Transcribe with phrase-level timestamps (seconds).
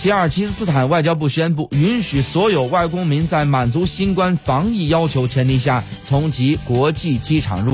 [0.00, 7.68] 吉尔吉斯斯坦外交部宣布，允许所有外公民在满足新冠防疫要求前提下，从其国际机场入。